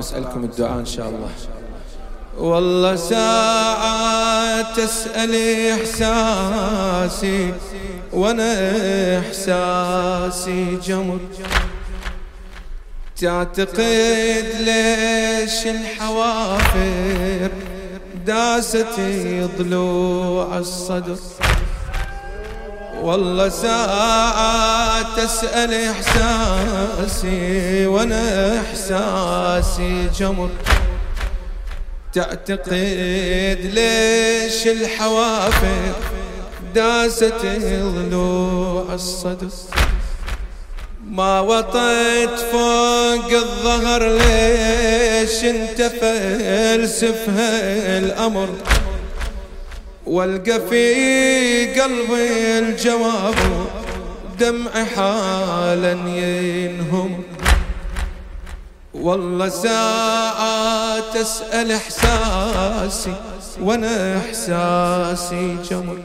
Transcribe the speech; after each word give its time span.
نسألكم 0.00 0.44
الدعاء 0.44 0.78
إن 0.78 0.86
شاء 0.86 1.08
الله. 1.08 1.30
والله 2.38 2.96
ساعة 2.96 4.74
تسأل 4.76 5.32
إحساسي 5.70 7.52
وأنا 8.12 8.52
إحساسي 9.18 10.76
جمر. 10.76 11.18
تعتقد 13.20 14.46
ليش 14.60 15.66
الحوافر 15.66 17.50
داست 18.26 19.00
ضلوع 19.58 20.58
الصدر؟ 20.58 21.16
والله 23.02 23.48
ساعة 23.48 25.16
تسأل 25.16 25.74
إحساسي 25.74 27.86
وأنا 27.86 28.60
إحساسي 28.60 30.08
جمر. 30.18 30.48
تعتقد 32.12 33.58
ليش 33.74 34.66
الحوافر 34.66 35.92
داست 36.74 37.34
ضلوع 37.80 38.84
الصدر؟ 38.94 39.48
ما 41.10 41.40
وطيت 41.40 42.38
فوق 42.52 43.30
الظهر 43.32 44.02
ليش 44.02 45.44
انت 45.44 45.82
فلسفها 45.82 47.58
الأمر؟ 47.98 48.48
والقى 50.10 50.60
في 50.70 51.80
قلبي 51.80 52.58
الجواب 52.58 53.34
دمع 54.38 54.70
حالا 54.96 55.92
ينهم. 55.92 57.22
والله 58.94 59.48
ساعة 59.48 61.00
تسأل 61.14 61.72
إحساسي 61.72 63.14
وأنا 63.60 64.18
إحساسي 64.18 65.56
جمر 65.70 65.98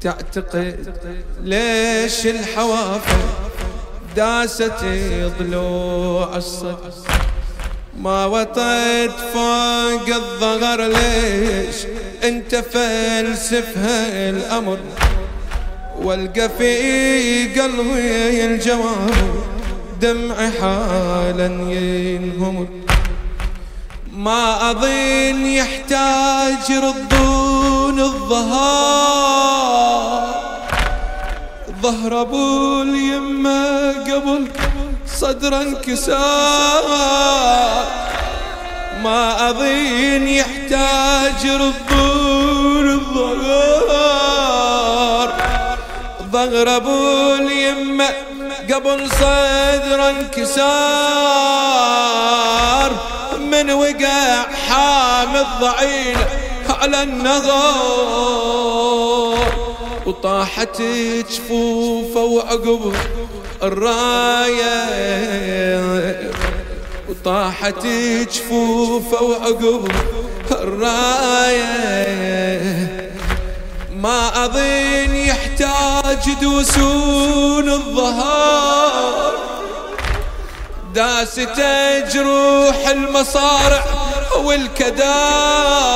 تعتقد 0.00 0.94
ليش 1.42 2.26
الحوافر 2.26 3.18
داست 4.16 4.84
ضلوع 5.38 6.36
الصدر 6.36 6.92
ما 7.98 8.26
وطيت 8.26 9.10
فوق 9.32 10.08
الظهر 10.16 10.86
ليش 10.86 11.76
انت 12.24 12.54
فلسفها 12.54 14.30
الامر 14.30 14.78
والقى 16.02 16.48
في 16.58 17.60
قلبي 17.60 18.44
الجواب 18.44 19.34
دمع 20.00 20.34
حالا 20.34 21.46
ينهمر. 21.46 22.66
ما 24.12 24.70
أظن 24.70 25.46
يحتاج 25.46 26.72
ردون 26.72 28.00
الظهار. 28.00 29.56
ظهر 31.82 32.20
أبو 32.20 32.82
اليمة 32.82 33.92
قبل 33.92 34.46
صدر 35.20 35.62
انكسار. 35.62 36.84
ما 39.02 39.50
أظن 39.50 40.28
يحتاج 40.28 41.46
ربون 41.46 42.90
الظهر 42.90 44.08
ظهر 46.32 46.76
أبو 46.76 47.34
اليمة 47.34 48.08
قبل 48.74 49.10
صدر 49.10 50.08
انكسار. 50.08 51.46
من 53.40 53.70
وقع 53.70 54.42
حامد 54.68 55.46
ضعين 55.60 56.16
على 56.70 57.02
النغار 57.02 58.26
وطاحت 60.06 60.82
جفوفه 61.30 62.20
وعقبه 62.20 62.92
الراية 63.62 64.86
وطاحت 67.08 67.86
جفوفه 68.32 69.22
وعقب 69.22 69.88
الراية 70.50 71.96
ما 73.96 74.44
أظن 74.44 75.14
يحتاج 75.14 76.30
دوسون 76.40 77.68
الظهر. 77.68 79.32
داست 80.94 81.60
جروح 82.14 82.88
المصارع 82.88 83.84
والكدار. 84.44 85.86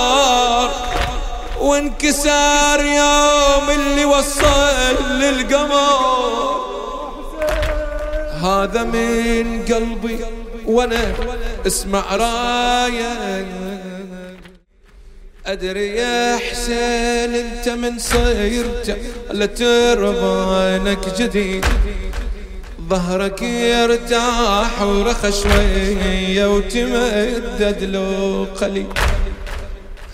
وانكسار 1.60 2.80
يوم 2.80 3.70
اللي 3.70 4.04
وصل 4.04 4.94
للقمر. 5.10 6.59
هذا 8.42 8.82
من 8.84 9.64
قلبي 9.64 10.18
وأنا 10.66 11.14
اسمع 11.66 12.16
راية 12.16 13.46
أدري 15.46 15.96
يا 15.96 16.38
حسين 16.38 17.34
أنت 17.34 17.68
من 17.68 17.98
صيرت 17.98 18.98
لتربانك 19.30 21.14
جديد. 21.18 21.64
ظهرك 22.88 23.42
يرتاح 23.42 24.82
ورخى 24.82 25.32
شوية 25.32 26.46
وتمدد 26.46 27.78
له 27.80 28.46
قليل. 28.60 28.86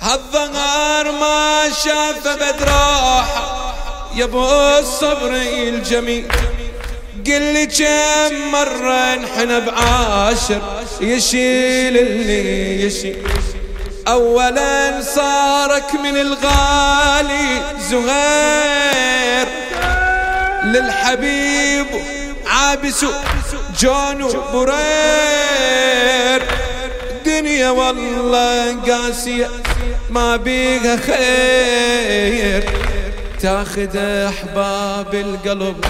هالظهر 0.01 1.13
ما 1.21 1.69
شاف 1.85 2.29
بدراحة 2.29 3.67
يا 4.17 4.25
أبو 4.25 4.45
الصبر 4.79 5.33
الجميل. 5.69 6.29
قل 7.27 7.43
لي 7.43 7.67
كم 7.67 8.51
مرة 8.53 9.15
نحن 9.15 9.61
بعاشر؟ 9.61 10.61
يشيل 11.01 11.99
اللي 11.99 12.83
يشيل. 12.83 13.23
اولا 14.09 15.03
صارك 15.03 15.95
من 15.95 16.17
الغالي 16.17 17.63
زهير. 17.91 19.47
للحبيب 20.65 21.87
عابس 22.47 23.05
جون 23.81 24.29
برير 24.53 26.43
دنيا 27.27 27.71
والله 27.71 28.77
قاسية 28.89 29.51
ما 30.11 30.37
بيها 30.37 30.97
خير. 30.97 32.71
تاخذ 33.43 33.97
أحباب 33.97 35.15
القلب 35.15 35.85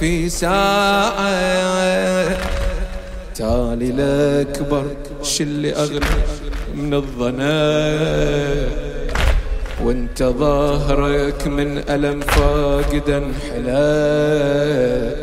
في 0.00 0.28
ساعة. 0.28 1.26
تالي 3.34 3.90
الأكبر 3.90 4.84
شل 5.22 5.66
أغلى 5.66 6.00
من 6.74 6.94
الظنا. 6.94 7.86
وانت 9.84 10.22
ظهرك 10.22 11.46
من 11.46 11.82
ألم 11.88 12.20
فاقدا 12.20 13.22
حلا. 13.50 15.14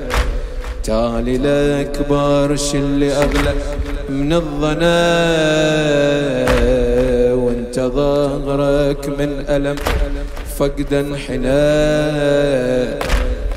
تالي 0.84 1.36
الأكبر 1.36 2.56
شل 2.56 3.04
أغلى 3.04 3.54
من 4.10 4.34
الظنا. 4.34 5.00
وانت 7.34 7.80
ظهرك 7.80 9.10
من 9.20 9.46
ألم 9.50 9.76
فقدا 10.58 11.16
حلا. 11.28 13.13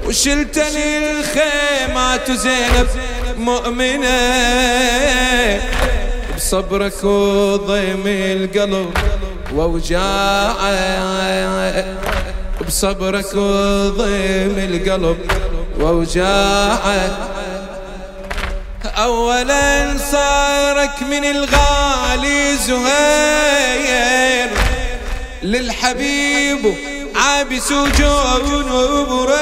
وشلتني 0.06 1.11
الخيمات 1.11 2.31
زينب 2.31 2.89
مؤمنة. 3.39 4.19
بصبرك 6.37 7.05
وضيم 7.05 8.03
القلب 8.06 8.91
ووجاعة. 9.55 10.75
بصبرك 12.67 13.35
وضيم 13.35 14.56
القلب 14.58 15.19
ووجاعة. 15.81 17.19
اولا 18.97 19.99
صارك 19.99 21.03
من 21.03 21.25
الغالي 21.25 22.56
زهير 22.56 24.49
للحبيب 25.43 26.75
عابس 27.17 27.73
وجون 27.73 28.71
وبرير. 28.71 29.37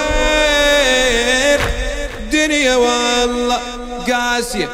دنيا 2.33 2.77
والله 2.77 3.61
قاسية 4.13 4.69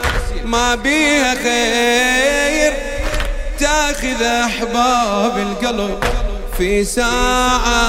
ما 0.45 0.75
بيها 0.75 1.35
خير. 1.35 2.73
تاخذ 3.59 4.23
أحباب 4.23 5.39
القلب 5.39 6.05
في 6.59 6.85
ساعة. 6.85 7.81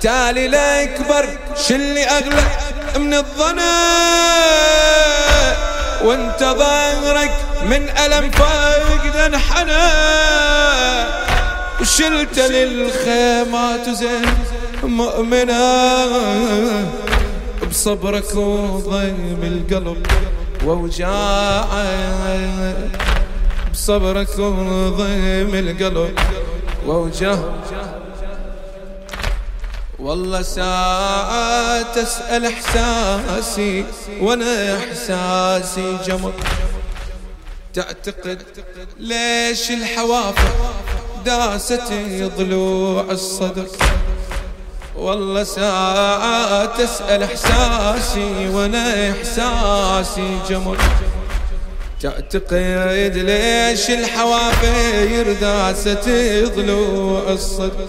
تالي 0.00 0.46
الأكبر 0.46 1.28
شلي 1.68 2.04
أغلى 2.04 2.44
من 2.96 3.14
الظنا 3.14 3.76
وانت 6.04 6.40
ظهرك 6.40 7.32
من 7.62 7.88
ألم 7.90 8.30
فقد 8.30 9.16
انحنى. 9.16 9.86
وشلت 11.80 12.38
للخيمات 12.38 13.88
زين 13.90 14.26
مؤمنة 14.82 15.62
بصبرك 17.70 18.34
وضيم 18.34 19.40
القلب 19.42 20.06
ووجاعة. 20.64 21.86
بصبرك 23.72 24.38
وضيم 24.38 25.54
القلب 25.54 26.18
ووجاعة. 26.86 27.54
والله 29.98 30.42
ساعة 30.42 31.82
تسأل 31.94 32.46
إحساسي 32.46 33.84
وأنا 34.20 34.78
إحساسي 34.78 35.98
جمر. 36.06 36.32
تعتقد 37.74 38.42
ليش 38.98 39.70
الحوافر 39.70 40.52
داست 41.26 41.92
ضلوع 42.38 43.04
الصدر. 43.10 43.66
والله 44.96 45.44
ساعة 45.44 46.64
تسأل 46.64 47.22
إحساسي 47.22 48.48
وأنا 48.48 49.10
إحساسي 49.10 50.38
جمر 50.48 50.78
تعتقد 52.02 53.12
ليش 53.14 53.90
الحوافر 53.90 55.36
داست 55.40 56.08
ضلوع 56.56 57.22
الصدر؟ 57.28 57.88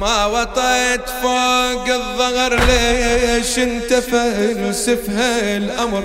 ما 0.00 0.26
وطيت 0.26 1.08
فوق 1.22 1.88
الظهر 1.88 2.54
ليش 2.54 3.58
انت 3.58 3.94
فلسفها 3.94 5.56
الأمر؟ 5.56 6.04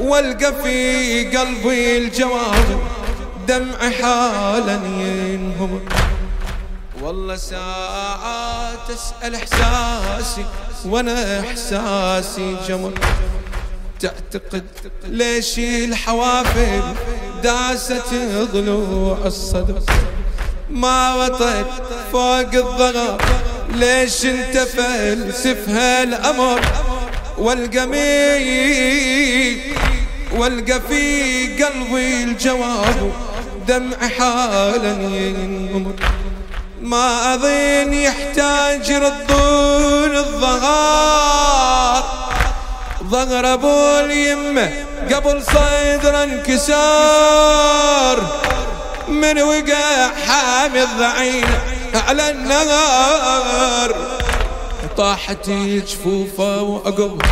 والقى 0.00 0.62
في 0.62 1.24
قلبي 1.36 1.98
الجواب 1.98 2.80
دمع 3.48 3.90
حالا 3.90 4.74
ينهمر 4.74 5.80
والله 7.02 7.36
ساعات 7.36 8.78
تسأل 8.88 9.34
إحساسي 9.34 10.44
وأنا 10.84 11.40
إحساسي 11.40 12.56
جمر 12.68 12.92
تعتقد 14.00 14.64
ليش 15.06 15.58
الحوافل 15.58 16.82
داست 17.42 18.14
ضلوع 18.52 19.18
الصدر؟ 19.24 19.82
ما 20.70 21.14
وطيت 21.14 21.66
فوق 22.12 22.54
الضغط 22.54 23.20
ليش 23.74 24.26
انت 24.26 24.58
فلسف 24.58 25.68
هالامر 25.68 26.60
والقمي 27.38 27.96
والقى 30.40 30.80
في 30.88 31.64
قلبي 31.64 32.24
الجواب 32.24 33.12
دمع 33.68 34.08
حالا 34.18 34.92
ينمر 35.02 35.92
ما 36.82 37.34
أظن 37.34 37.94
يحتاج 37.94 38.92
ردون 38.92 40.16
الظهار. 40.16 42.04
ظهر 43.04 43.52
أبو 43.52 43.98
اليمه 43.98 44.72
قبل 45.12 45.42
صدر 45.42 46.22
انكسار. 46.22 48.18
من 49.08 49.42
وقع 49.42 50.08
حامي 50.26 50.82
الضعين 50.82 51.46
على 51.94 52.30
النار 52.30 53.94
طاحت 54.96 55.50
جفوفه 55.50 56.62
وعقب 56.62 57.22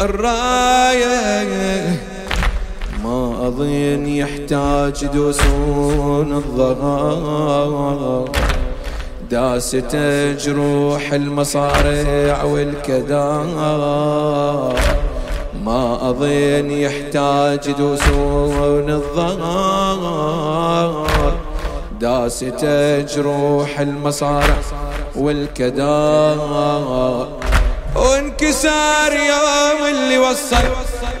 الراية. 0.00 2.09
ما 3.04 3.46
أظن 3.46 4.06
يحتاج 4.06 5.04
دوسون 5.06 6.32
الظهر 6.32 8.24
داست 9.30 9.96
جروح 10.44 11.12
المصارع 11.12 12.42
والكدار. 12.42 13.44
ما 15.64 16.10
أظن 16.10 16.70
يحتاج 16.70 17.70
دوسون 17.70 18.90
الظهر 18.90 20.26
داست 22.00 22.64
جروح 23.14 23.80
المصارع 23.80 24.58
والكدار. 25.16 26.38
وانكسار 27.96 29.12
يوم 29.12 29.86
اللي 29.88 30.18
وصل. 30.18 30.56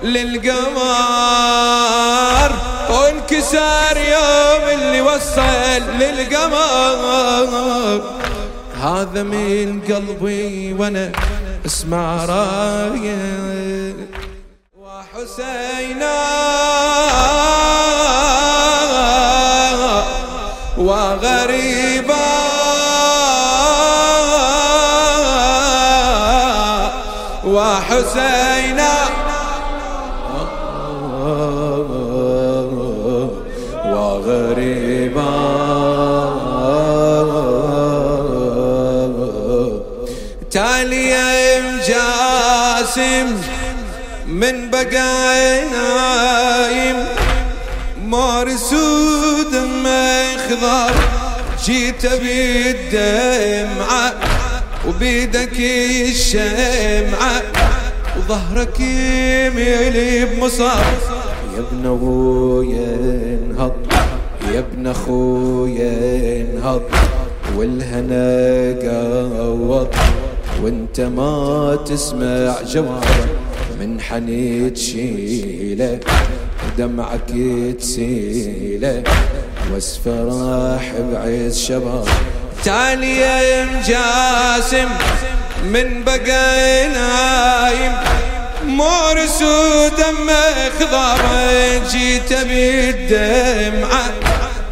للقمر 0.02 0.80
وانكسار 2.90 3.96
يوم 3.96 4.64
اللي 4.80 5.00
وصل 5.00 5.82
للقمر. 5.98 7.40
هذا 8.82 9.22
من 9.22 9.80
قلبي 9.80 10.72
وأنا 10.72 11.12
أسمع 11.66 12.24
رايه 12.24 13.94
وحسينا 14.78 16.16
وغريبا. 20.78 22.30
وحسينا 27.44 28.99
جاسم 42.96 43.36
من 44.26 44.70
بقى 44.70 45.64
نايم 45.64 46.96
مارسود 48.04 49.54
ما 49.84 50.22
خضار 50.36 50.92
جيت 51.64 52.06
بالدمعة 52.06 54.12
وبيدك 54.88 55.60
الشمعة 56.08 57.42
وظهرك 58.16 58.80
يميل 58.80 60.26
بمصاب 60.26 60.84
يا 61.56 61.60
ابن 61.60 61.86
ابويا 61.86 62.96
انهض 63.50 63.76
يا 64.54 64.58
ابن 64.58 64.86
أخويا 64.86 65.92
انهض 66.42 66.82
والهنا 67.56 68.74
قوض. 68.82 69.88
وانت 70.62 71.00
ما 71.00 71.78
تسمع 71.86 72.62
جوابه 72.62 73.26
من 73.80 74.00
حنيت 74.00 74.76
شيلة 74.78 76.00
ودمعك 76.66 77.30
تسيله 77.80 79.02
واسفراح 79.74 80.92
بعز 81.12 81.58
شباب. 81.58 82.06
تالي 82.64 83.16
يا 83.16 83.82
جاسم 83.88 84.88
من 85.64 86.04
بقى 86.04 86.88
نايم. 86.88 87.92
مورس 88.66 89.42
ودم 89.42 90.30
خضابه 90.80 91.88
جيت 91.90 92.32
بالدمعة 92.32 94.10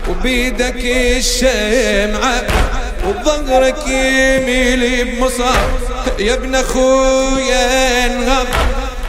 وبيدك 0.08 0.84
الشمعة. 0.84 2.67
وظهرك 3.08 3.86
يميل 3.86 5.04
بمصاب 5.04 5.70
يا 6.18 6.34
ابن 6.34 6.54
أخويا 6.54 8.06
انهض 8.06 8.46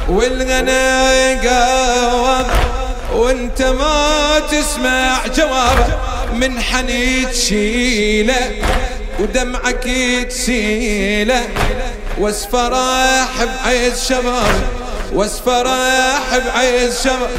والغنى 0.10 1.48
قوض 1.48 2.46
وانت 3.14 3.62
ما 3.62 4.40
تسمع 4.52 5.18
جوابه 5.36 5.86
من 6.34 6.60
حنيت 6.62 7.34
شيلة 7.36 8.52
ودمعك 9.20 9.90
تسيله 10.30 11.42
واسفراح 12.20 13.30
بعز 13.44 14.08
شباب 14.10 14.62
واسفراح 15.14 16.38
بعز 16.38 17.02
شباب. 17.04 17.30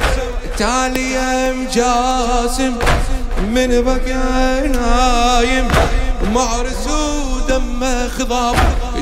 تالي 0.58 1.12
يا 1.12 1.52
مجاسم 1.52 2.76
من 3.48 3.82
بقى 3.82 4.68
نايم. 4.68 5.68
معرس 6.34 6.86
ودمه 6.86 8.08
خضاب 8.08 8.56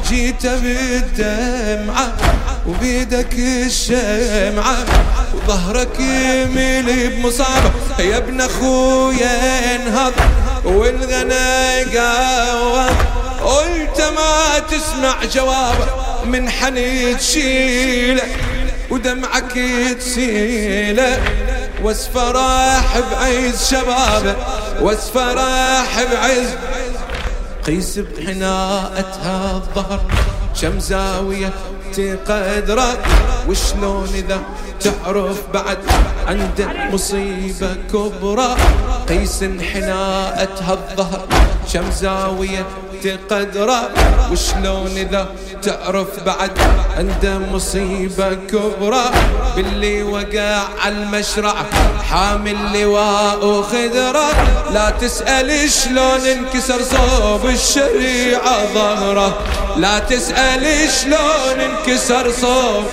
جيت 0.08 0.46
بالدمعة 0.46 2.12
وبيدك 2.66 3.34
الشمعة 3.34 4.84
وظهرك 5.34 6.00
يميل 6.00 7.10
بمصابة 7.10 7.70
يا 7.98 8.16
ابن 8.16 8.40
أخويا 8.40 9.76
انهض 9.76 10.12
والغنى 10.64 11.84
قاوة 11.98 12.88
قلت 13.44 14.00
ما 14.00 14.58
تسمع 14.58 15.24
جوابه 15.34 15.86
من 16.24 16.50
حني 16.50 17.14
تشيله 17.14 18.22
ودمعك 18.90 19.58
تسيلة. 20.00 21.18
واسفراح 21.82 22.98
بعز 22.98 23.68
شبابه 23.70 24.36
واسفراح 24.80 26.02
بعز 26.12 26.46
قيس 27.68 27.98
بحناءتها 27.98 29.56
الظهر 29.56 30.00
شم 30.54 30.80
زاوية 31.96 32.16
تقدرك 32.26 32.98
وشلون 33.48 34.08
إذا 34.14 34.40
تعرف 34.80 35.36
بعد 35.54 35.78
عنده 36.26 36.68
مصيبة 36.92 37.76
كبرى؟ 37.92 38.56
قيس 39.08 39.44
حناءتها 39.72 40.72
الظهر 40.72 41.26
شم 41.72 41.90
زاوية 41.90 42.66
تقدره 43.04 43.90
وشلون 44.32 44.90
إذا 44.96 45.28
تعرف 45.62 46.24
بعد 46.26 46.50
عنده 46.96 47.38
مصيبة 47.38 48.34
كبرى؟ 48.34 49.10
باللي 49.56 50.02
وقع 50.02 50.62
على 50.84 50.94
المشرع 50.94 51.54
حامل 52.10 52.80
لواء 52.80 53.46
وخدره 53.46 54.28
لا 54.72 54.90
تسأل 54.90 55.70
شلون 55.70 56.20
انكسر 56.20 56.82
صوب 56.82 57.46
الشريعة 57.46 58.74
ظهره. 58.74 59.38
لا 59.76 59.98
تسأل 59.98 60.90
شلون 60.90 61.60
انكسر 61.78 62.30
صوب 62.30 62.84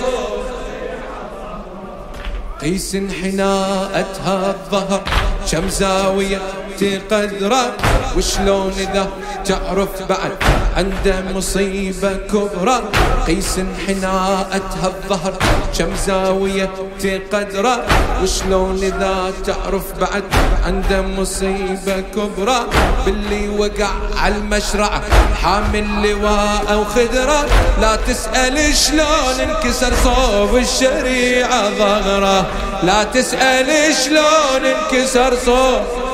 قيس 2.60 2.96
حناءتها 2.96 4.50
الظهر 4.50 5.02
شم 5.46 5.68
زاوية 5.68 6.42
قدره. 6.82 7.72
وشلون 8.16 8.72
إذا 8.78 9.08
تعرف 9.44 10.02
بعد 10.08 10.32
عنده 10.76 11.22
مصيبة 11.34 12.12
كبرى؟ 12.32 12.82
قيس 13.26 13.60
حناءتها 13.86 14.86
الظهر 14.86 15.32
كم 15.78 15.96
زاوية 16.06 16.70
تقدره 17.02 17.84
وشلون 18.22 18.76
إذا 18.82 19.32
تعرف 19.46 19.84
بعد 20.00 20.24
عنده 20.66 21.02
مصيبة 21.02 22.00
كبرى؟ 22.14 22.60
باللي 23.06 23.48
وقع 23.48 23.90
على 24.16 24.36
المشرع 24.36 25.00
حامل 25.42 25.86
لواء 26.02 26.78
وخدرة. 26.80 27.46
لا 27.80 27.96
تسأل 27.96 28.76
شلون 28.76 29.40
انكسر 29.40 29.92
صوب 30.04 30.56
الشريعة 30.56 31.70
ظهره. 31.78 32.46
لا 32.82 33.04
تسأل 33.04 33.94
شلون 34.04 34.64
انكسر 34.64 35.36
صوب 35.46 36.05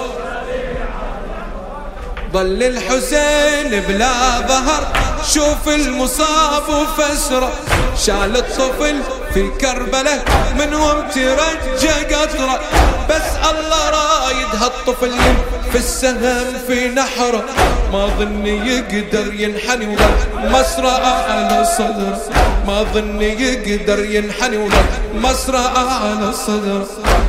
ظل 2.33 2.63
الحسين 2.63 3.81
بلا 3.81 4.13
ظهر. 4.49 4.93
شوف 5.35 5.69
المصاب 5.69 6.69
وفسره. 6.69 7.53
شال 8.07 8.37
الطفل 8.37 9.03
في 9.35 9.51
كربلة 9.61 10.25
من 10.59 10.75
وقت 10.75 11.19
رجى 11.19 12.15
قطرة. 12.15 12.61
بس 13.11 13.29
الله 13.51 13.91
رايد 13.91 14.63
هالطفل 14.63 15.13
في 15.73 15.79
السهم 15.79 16.59
في 16.67 16.89
نحره 16.89 17.45
ما 17.93 18.07
ظني 18.19 18.57
يقدر 18.77 19.35
ينحني 19.35 19.87
وظل 19.87 20.51
مصرع 20.51 20.99
على 21.31 21.65
صدره 21.79 22.21
ما 22.67 22.83
ظني 22.83 23.43
يقدر 23.43 24.05
ينحني 24.05 24.57
وظل 24.57 24.85
مصرع 25.15 25.71
على 25.79 26.33
صدره 26.33 26.87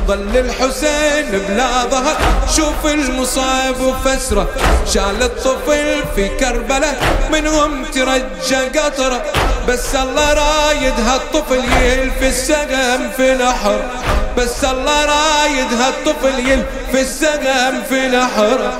ظل 0.08 0.36
الحسين 0.36 1.30
بلا 1.30 1.84
ظهر 1.84 2.16
شوف 2.56 2.86
المصاب 2.86 3.80
وفسره 3.80 4.48
شال 4.94 5.22
الطفل 5.22 6.02
في 6.16 6.28
كربلة 6.28 6.96
منهم 7.32 7.84
ترجى 7.84 8.78
قطرة. 8.78 9.22
بس 9.68 9.94
الله 9.94 10.32
رايد 10.32 11.00
هالطفل 11.00 11.64
يلفي 11.82 12.28
السقم 12.28 13.10
في 13.16 13.34
نحر 13.34 13.80
بس 14.38 14.64
الله 14.64 15.04
رايد 15.04 15.72
هالطفل 15.72 16.38
يلفي 16.38 17.00
السقم 17.00 17.82
في 17.88 18.08
نحر 18.08 18.72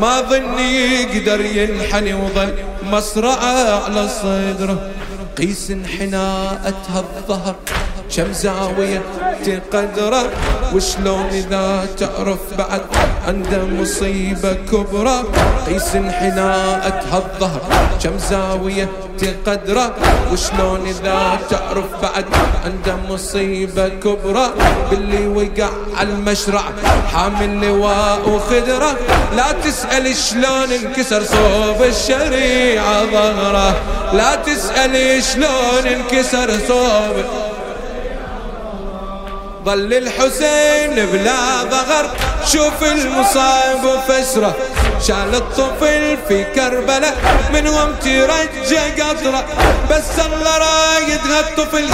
ما 0.00 0.20
ظني 0.20 1.02
يقدر 1.02 1.40
ينحني 1.40 2.14
وظل 2.14 2.54
مصرعه 2.82 3.84
على 3.84 4.08
صدره. 4.08 4.90
قيس 5.38 5.72
حناءتها 5.98 7.04
الظهر 7.16 7.54
كم 8.16 8.32
زاوية 8.32 9.02
تقدره 9.44 10.30
وشلون 10.74 11.26
إذا 11.32 11.86
تعرف 11.98 12.38
بعد 12.58 12.80
عنده 13.28 13.64
مصيبة 13.64 14.52
كبرى؟ 14.52 15.22
قيس 15.66 15.96
حناءتها 15.96 17.18
الظهر 17.18 17.60
كم 18.02 18.18
زاوية 18.18 18.88
تقدره 19.18 19.94
وشلون 20.32 20.86
إذا 20.86 21.38
تعرف 21.50 21.84
بعد 22.02 22.24
عنده 22.64 22.96
مصيبة 23.08 23.88
كبرى؟ 23.88 24.50
باللي 24.90 25.26
وقع 25.26 25.70
على 25.96 26.08
المشرع 26.08 26.62
حامل 27.12 27.66
لواء 27.66 28.28
وخدره. 28.28 28.96
لا 29.36 29.52
تسأل 29.64 30.16
شلون 30.16 30.72
انكسر 30.72 31.24
صوب 31.24 31.82
الشريعة 31.82 33.04
ظهره. 33.04 33.74
لا 34.12 34.34
تسأل 34.34 35.22
شلون 35.24 35.86
انكسر 35.86 36.50
صوب 36.68 37.24
ظل 39.64 39.94
الحسين 39.94 41.06
بلا 41.06 41.62
ضغر 41.62 42.10
شوف 42.46 42.82
المصاب 42.82 43.84
وفسرة. 43.84 44.54
شال 45.06 45.34
الطفل 45.34 46.18
في 46.28 46.44
كربلة. 46.44 47.12
من 47.52 47.68
وقت 47.68 48.06
رجع 48.06 48.82
قطرة 48.98 49.44
بس 49.90 50.18
الله 50.26 50.58
رايد 50.58 51.20
هالطفل 51.30 51.88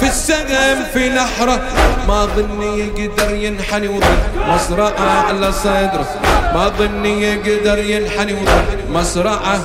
في 0.00 0.06
السقم 0.06 0.84
في 0.92 1.08
نحرة. 1.08 1.60
ما 2.08 2.28
ظني 2.36 2.92
يقدر 2.96 3.34
ينحني 3.34 3.88
وظل 3.88 4.18
مصرعة 4.36 5.26
على 5.28 5.52
صدره. 5.52 6.06
ما 6.54 6.72
ظني 6.78 7.22
يقدر 7.22 7.78
ينحني 7.78 8.32
وظل 8.32 8.64
مصرعة. 8.90 9.60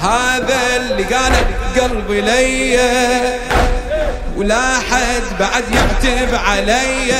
هذا 0.00 0.76
اللي 0.76 1.02
قاله 1.02 1.46
قلبي 1.80 2.20
ليا. 2.20 3.38
ولا 4.36 4.78
حد 4.90 5.22
بعد 5.40 5.64
يكتب 5.70 6.34
علي. 6.34 7.12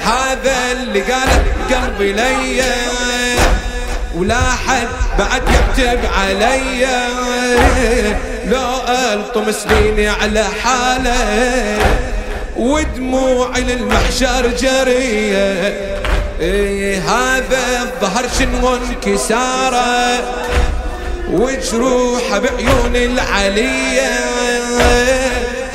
هذا 0.00 0.72
اللي 0.72 1.00
قاله 1.00 1.44
قلبي 1.70 2.12
لي. 2.12 2.62
ولا 4.14 4.50
حد 4.66 4.88
بعد 5.18 5.42
يكتب 5.48 6.00
علي. 6.18 6.86
لو 8.44 8.80
ألطم 8.88 9.52
سنيني 9.52 10.08
على 10.08 10.44
حاله. 10.62 11.78
ودموعي 12.56 13.60
للمحشر 13.60 14.46
جريه 14.46 15.76
إيه 16.40 16.98
هذا 16.98 17.82
الظهر 17.82 18.24
شنو 18.38 18.76
انكساره 18.76 20.18
وجروحه 21.30 22.38
بعيون 22.38 22.96
العلية. 22.96 24.18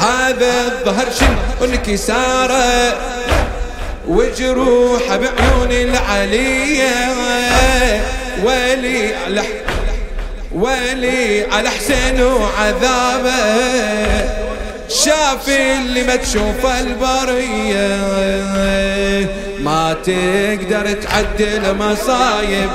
هذا 0.03 0.65
الظهر 0.65 1.05
شن 1.19 1.35
انكساره 1.63 2.97
وجروح 4.07 5.01
بعيون 5.07 5.71
العلية. 5.71 7.13
ولي 8.43 9.15
على 9.15 9.43
ولي 10.51 11.45
على 11.51 11.69
حسين 11.69 12.21
وعذابه. 12.21 13.31
شاف 14.89 15.49
اللي 15.49 16.03
ما 16.03 16.15
تشوف 16.15 16.65
البرية. 16.65 17.97
ما 19.59 19.93
تقدر 19.93 20.93
تعدل 20.93 21.75
مصايب. 21.75 22.69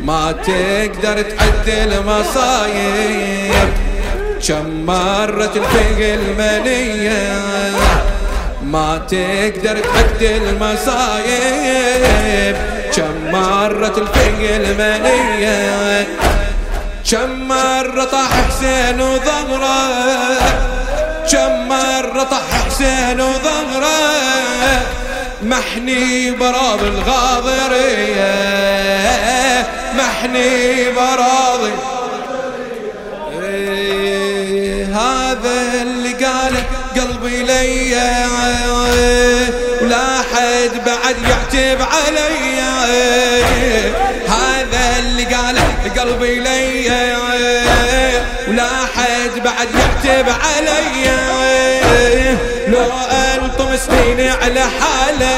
ما 0.00 0.32
تقدر 0.32 1.22
تعدل 1.22 2.02
مصايب. 2.06 3.93
كم 4.48 4.86
مرة 4.86 5.46
تلفق 5.46 5.98
المنية. 5.98 7.40
ما 8.62 8.98
تقدر 9.08 9.78
تعدي 9.78 10.36
المصايب 10.36 11.76
كم 12.96 13.32
مرة 13.32 13.88
تلفق 13.88 14.38
المنية. 14.40 16.06
كم 17.10 17.48
مرة 17.48 18.04
طاح 18.04 18.30
حسين 18.48 19.00
وظهره 19.00 20.38
كم 21.32 21.68
مرة 21.68 22.22
طاح 22.22 22.66
حسين 22.66 23.20
وظهره 23.20 24.80
محني 25.42 26.30
براض 26.30 26.82
الغاضرية 26.82 28.34
محني 29.98 30.90
براضي 30.96 31.43
قلبي 37.00 37.42
لي 37.42 37.96
ولا 39.82 40.22
حد 40.32 40.74
بعد 40.86 41.16
يعتب 41.28 41.82
علي. 41.82 42.60
هذا 44.28 44.98
اللي 44.98 45.24
قاله 45.24 45.62
قلبي 45.98 46.34
لي 46.40 46.88
لا 48.48 48.70
حد 48.96 49.34
بعد 49.44 49.68
يعتب 49.74 50.28
علي. 50.28 51.06
لو 52.68 52.90
الطم 53.44 53.76
سنيني 53.76 54.30
على 54.30 54.60
حاله 54.60 55.36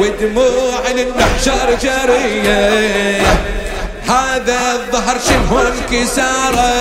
ودموع 0.00 0.82
للمحشر 0.94 1.68
جرية. 1.82 3.20
هذا 4.08 4.58
الظهر 4.72 5.16
شنو 5.28 5.60
انكساره؟ 5.60 6.72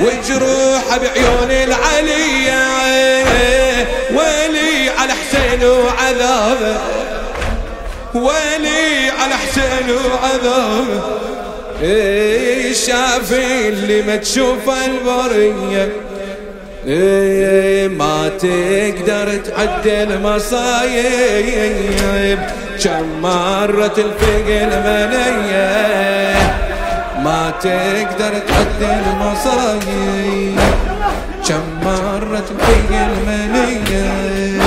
وجروحه 0.00 0.98
بعيون 0.98 1.50
العلية 1.50 2.62
ويلي 4.10 4.90
على 4.98 5.12
حسين 5.12 5.64
وعذابه 5.64 6.76
ويلي 8.14 9.10
على 9.22 9.34
حسين 9.34 9.90
وعذابه 9.90 11.02
إيه 11.82 12.72
شافي 12.72 13.68
اللي 13.68 14.02
ما 14.02 14.16
تشوف 14.16 14.70
البرية؟ 14.86 15.92
إيه 16.86 17.88
ما 17.88 18.28
تقدر 18.28 19.36
تعدل 19.36 20.12
المصايب. 20.12 21.58
كم 22.84 23.20
مرة 23.22 23.86
تلفق 23.86 24.46
المنية؟ 24.48 25.98
ما 27.24 27.52
تقدر 27.60 28.38
تعدل 28.48 29.02
المصايب 29.06 30.60
كم 31.48 31.84
مرة 31.84 32.42
تلفق 32.48 32.90
المنية؟ 32.90 34.62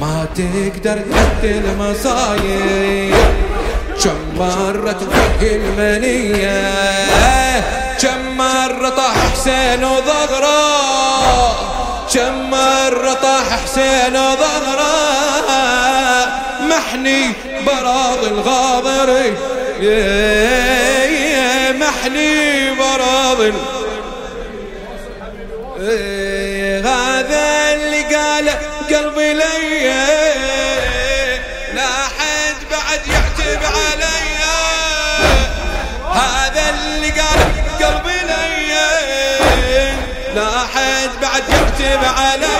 ما 0.00 0.26
تقدر 0.34 1.00
تعدل 1.12 1.62
المصايب 1.70 3.14
كم 4.04 4.38
مرة 4.38 4.92
تلفق 4.92 5.40
المنية؟ 5.42 6.70
كم 8.00 8.36
مرة 8.38 8.88
طاح 8.88 9.14
حسين 9.32 9.84
وظهره؟ 9.84 10.50
كم 12.14 12.50
مرة 12.50 13.12
طاح 13.22 13.62
حسين 13.64 14.16
وظهره؟ 14.16 14.90
محني 16.68 17.32
براض 17.66 18.24
الغاضر 18.24 19.34
محني 21.72 22.70
براض 22.74 23.40
هذا 26.86 27.44
اللي 27.72 28.02
قاله 28.14 28.54
قلبي 28.90 29.32
لي. 29.32 29.92
لا 31.74 31.92
حد 32.18 32.58
بعد 32.70 33.02
يعتب 33.06 33.62
علي. 33.64 34.20
هذا 36.12 36.64
اللي 36.70 37.10
قاله 37.10 37.48
قلبي 37.80 38.18
لي. 38.28 38.72
لا 40.34 40.50
حد 40.74 41.12
بعد 41.22 41.44
يعتب 41.48 42.02
علي. 42.18 42.58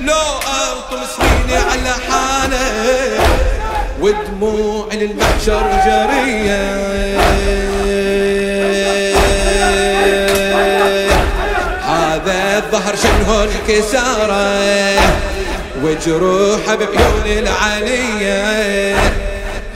لو 0.00 0.28
ألطم 0.38 1.02
سنيني 1.16 1.56
على 1.56 1.94
حاله 2.10 2.66
ودموع 4.00 4.63
للمحشر 5.04 5.66
جرية 5.86 6.84
هذا 11.88 12.56
الظهر 12.58 12.96
شنه 12.96 13.42
انكساره 13.44 15.00
وجروحه 15.82 16.74
بعيون 16.74 17.26
العليه 17.26 18.96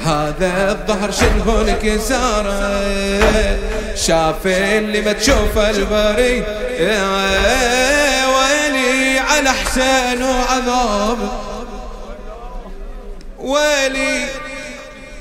هذا 0.05 0.71
الظهر 0.71 1.11
شنه 1.11 1.65
انكساره 1.69 2.83
شاف 3.95 4.47
اللي 4.47 5.01
ما 5.01 5.13
تشوف 5.13 5.59
البري 5.59 6.45
ويلي 8.35 9.19
على 9.19 9.51
حسين 9.51 10.23
وعذاب 10.23 11.19
ويلي 13.39 14.25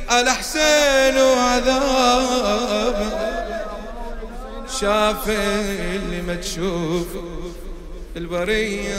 على 0.10 0.32
حسين 0.34 1.17
وعذاب 1.22 2.98
شاف 4.80 5.30
اللي 5.30 6.22
ما 6.22 6.36
تشوف 6.36 7.08
البريه 8.17 8.98